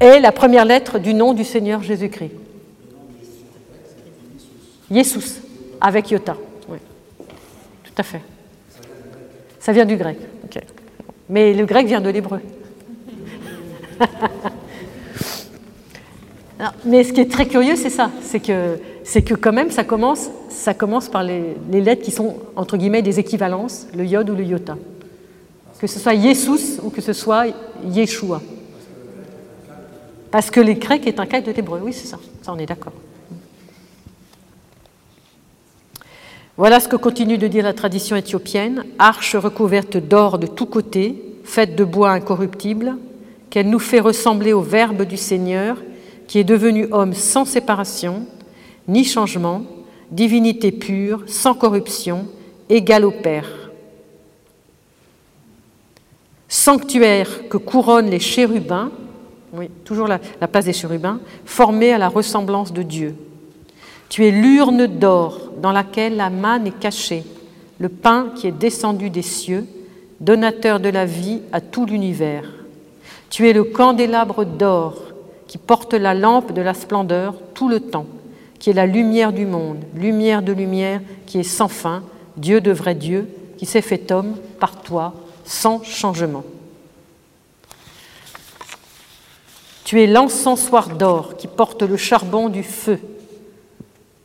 est 0.00 0.20
la 0.20 0.32
première 0.32 0.64
lettre 0.64 0.98
du 0.98 1.14
nom 1.14 1.32
du 1.34 1.44
Seigneur 1.44 1.82
Jésus-Christ. 1.82 2.32
Jesus, 4.90 5.40
avec 5.80 6.10
iota. 6.10 6.36
Tout 6.68 8.00
à 8.00 8.02
fait. 8.02 8.22
Ça 9.58 9.72
vient 9.72 9.84
du 9.84 9.96
grec. 9.96 10.18
Mais 11.28 11.54
le 11.54 11.64
grec 11.64 11.86
vient 11.86 12.00
de 12.00 12.10
l'hébreu. 12.10 12.40
Mais 16.84 17.02
ce 17.02 17.12
qui 17.12 17.20
est 17.20 17.30
très 17.30 17.46
curieux, 17.46 17.76
c'est 17.76 17.90
ça, 17.90 18.10
c'est 18.20 18.40
que, 18.40 19.34
quand 19.34 19.52
même, 19.52 19.70
ça 19.70 19.84
commence, 19.84 20.30
ça 20.48 20.74
commence 20.74 21.08
par 21.08 21.24
les, 21.24 21.56
lettres 21.70 22.02
qui 22.02 22.10
sont, 22.10 22.36
entre 22.54 22.76
guillemets, 22.76 23.02
des 23.02 23.18
équivalences, 23.18 23.86
le 23.96 24.04
yod 24.04 24.28
ou 24.30 24.34
le 24.34 24.44
iota. 24.44 24.76
Que 25.80 25.86
ce 25.88 25.98
soit 25.98 26.14
Jesus 26.14 26.80
ou 26.82 26.90
que 26.90 27.00
ce 27.00 27.12
soit 27.12 27.46
Yeshua. 27.84 28.40
Parce 30.30 30.50
que 30.50 30.60
les 30.60 30.76
Grecs 30.76 31.06
est 31.06 31.18
un 31.18 31.26
cas 31.26 31.40
de 31.40 31.50
l'hébreu, 31.50 31.80
oui, 31.82 31.92
c'est 31.92 32.06
ça, 32.06 32.18
ça 32.42 32.52
on 32.52 32.58
est 32.58 32.66
d'accord. 32.66 32.92
Voilà 36.56 36.78
ce 36.78 36.86
que 36.86 36.96
continue 36.96 37.38
de 37.38 37.48
dire 37.48 37.64
la 37.64 37.72
tradition 37.72 38.14
éthiopienne, 38.14 38.84
arche 38.98 39.34
recouverte 39.34 39.96
d'or 39.96 40.38
de 40.38 40.46
tous 40.46 40.66
côtés, 40.66 41.20
faite 41.44 41.74
de 41.74 41.84
bois 41.84 42.12
incorruptible, 42.12 42.96
qu'elle 43.50 43.68
nous 43.68 43.80
fait 43.80 44.00
ressembler 44.00 44.52
au 44.52 44.60
Verbe 44.60 45.02
du 45.02 45.16
Seigneur, 45.16 45.76
qui 46.32 46.38
est 46.38 46.44
devenu 46.44 46.88
homme 46.92 47.12
sans 47.12 47.44
séparation, 47.44 48.24
ni 48.88 49.04
changement, 49.04 49.64
divinité 50.10 50.72
pure, 50.72 51.24
sans 51.26 51.52
corruption, 51.52 52.26
égal 52.70 53.04
au 53.04 53.10
Père. 53.10 53.70
Sanctuaire 56.48 57.50
que 57.50 57.58
couronnent 57.58 58.08
les 58.08 58.18
chérubins, 58.18 58.90
oui, 59.52 59.68
toujours 59.84 60.08
la, 60.08 60.20
la 60.40 60.48
place 60.48 60.64
des 60.64 60.72
chérubins, 60.72 61.20
formés 61.44 61.92
à 61.92 61.98
la 61.98 62.08
ressemblance 62.08 62.72
de 62.72 62.82
Dieu. 62.82 63.14
Tu 64.08 64.24
es 64.24 64.30
l'urne 64.30 64.86
d'or 64.86 65.52
dans 65.60 65.72
laquelle 65.72 66.16
la 66.16 66.30
manne 66.30 66.66
est 66.66 66.78
cachée, 66.78 67.24
le 67.78 67.90
pain 67.90 68.32
qui 68.34 68.46
est 68.46 68.52
descendu 68.52 69.10
des 69.10 69.20
cieux, 69.20 69.66
donateur 70.18 70.80
de 70.80 70.88
la 70.88 71.04
vie 71.04 71.42
à 71.52 71.60
tout 71.60 71.84
l'univers. 71.84 72.44
Tu 73.28 73.50
es 73.50 73.52
le 73.52 73.64
candélabre 73.64 74.46
d'or 74.46 75.11
qui 75.52 75.58
porte 75.58 75.92
la 75.92 76.14
lampe 76.14 76.52
de 76.52 76.62
la 76.62 76.72
splendeur 76.72 77.34
tout 77.52 77.68
le 77.68 77.78
temps, 77.78 78.06
qui 78.58 78.70
est 78.70 78.72
la 78.72 78.86
lumière 78.86 79.34
du 79.34 79.44
monde, 79.44 79.84
lumière 79.94 80.40
de 80.40 80.50
lumière 80.50 81.02
qui 81.26 81.40
est 81.40 81.42
sans 81.42 81.68
fin, 81.68 82.02
Dieu 82.38 82.62
de 82.62 82.70
vrai 82.70 82.94
Dieu, 82.94 83.28
qui 83.58 83.66
s'est 83.66 83.82
fait 83.82 84.10
homme 84.12 84.36
par 84.58 84.80
toi, 84.80 85.12
sans 85.44 85.82
changement. 85.82 86.42
Tu 89.84 90.00
es 90.00 90.06
l'encensoir 90.06 90.96
d'or 90.96 91.36
qui 91.36 91.48
porte 91.48 91.82
le 91.82 91.98
charbon 91.98 92.48
du 92.48 92.62
feu, 92.62 92.98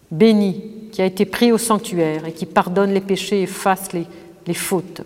béni, 0.09 0.63
qui 0.93 1.01
a 1.01 1.05
été 1.05 1.25
pris 1.25 1.51
au 1.51 1.57
sanctuaire 1.57 2.25
et 2.25 2.31
qui 2.31 2.45
pardonne 2.45 2.93
les 2.93 3.01
péchés 3.01 3.39
et 3.39 3.43
efface 3.43 3.91
les, 3.91 4.07
les 4.47 4.53
fautes. 4.53 5.01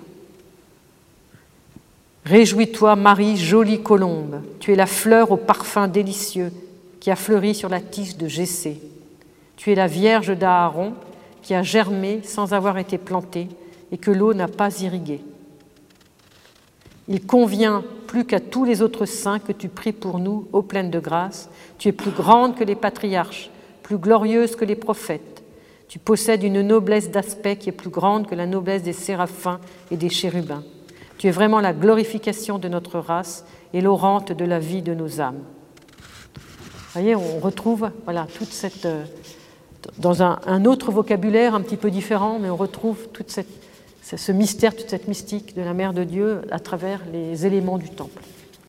Réjouis-toi, 2.26 2.96
Marie, 2.96 3.36
jolie 3.36 3.82
colombe, 3.82 4.42
tu 4.60 4.72
es 4.72 4.76
la 4.76 4.86
fleur 4.86 5.32
au 5.32 5.38
parfum 5.38 5.88
délicieux 5.88 6.52
qui 7.00 7.10
a 7.10 7.16
fleuri 7.16 7.56
sur 7.56 7.68
la 7.68 7.82
tige 7.82 8.16
de 8.16 8.28
Jessé. 8.28 8.80
Tu 9.58 9.72
es 9.72 9.76
la 9.76 9.88
Vierge 9.88 10.38
d'Aaron 10.38 10.94
qui 11.42 11.56
a 11.56 11.64
germé 11.64 12.22
sans 12.24 12.54
avoir 12.54 12.78
été 12.78 13.00
plantée 13.00 13.48
et 13.92 13.98
que 13.98 14.12
l'eau 14.12 14.36
n'a 14.36 14.48
pas 14.48 14.82
irrigué. 14.82 15.22
Il 17.08 17.26
convient 17.26 17.84
plus 18.06 18.26
qu'à 18.26 18.40
tous 18.40 18.66
les 18.66 18.84
autres 18.84 19.06
saints 19.06 19.40
que 19.40 19.52
tu 19.52 19.68
pries 19.68 19.92
pour 19.92 20.20
nous, 20.20 20.48
ô 20.54 20.62
pleine 20.62 20.92
de 20.92 21.00
grâce. 21.00 21.50
Tu 21.80 21.88
es 21.88 21.92
plus 21.92 22.12
grande 22.12 22.56
que 22.56 22.64
les 22.64 22.76
patriarches, 22.76 23.50
plus 23.82 23.98
glorieuse 23.98 24.56
que 24.56 24.66
les 24.66 24.76
prophètes. 24.76 25.44
Tu 25.88 25.98
possèdes 25.98 26.44
une 26.44 26.62
noblesse 26.62 27.10
d'aspect 27.10 27.56
qui 27.56 27.70
est 27.70 27.74
plus 27.74 27.90
grande 27.90 28.28
que 28.28 28.36
la 28.36 28.46
noblesse 28.46 28.84
des 28.84 28.94
séraphins 28.94 29.60
et 29.90 29.98
des 29.98 30.10
chérubins. 30.10 30.64
Tu 31.22 31.28
es 31.28 31.32
vraiment 31.32 31.60
la 31.60 31.72
glorification 31.72 32.58
de 32.58 32.68
notre 32.68 32.98
race 32.98 33.46
et 33.76 33.82
l'orante 33.82 34.32
de 34.32 34.44
la 34.44 34.58
vie 34.58 34.82
de 34.82 34.96
nos 34.96 35.22
âmes. 35.22 35.44
Vous 36.34 36.94
voyez, 36.94 37.16
on 37.16 37.38
retrouve 37.38 37.92
voilà, 38.06 38.26
toute 38.40 38.48
cette, 38.48 38.88
euh, 38.88 39.04
dans 40.00 40.24
un, 40.24 40.66
autre 40.66 40.92
vocabulaire 40.92 41.54
un 41.54 41.62
petit 41.62 41.78
peu 41.78 41.92
différent, 41.92 42.40
mais 42.40 42.50
on 42.50 42.56
retrouve 42.56 43.08
toute 43.10 43.30
cette, 43.30 43.46
ce 44.02 44.32
mystère, 44.32 44.76
toute 44.76 44.90
cette 44.90 45.08
mystique 45.08 45.56
de 45.56 45.62
la 45.62 45.76
Mère 45.76 45.94
de 45.94 46.04
Dieu 46.04 46.42
à 46.50 46.58
travers 46.58 47.02
les 47.14 47.46
éléments 47.46 47.78
du 47.78 47.90
temple. 47.90 48.24